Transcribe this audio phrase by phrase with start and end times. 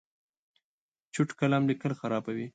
[1.13, 2.47] چوټ قلم لیکل خرابوي.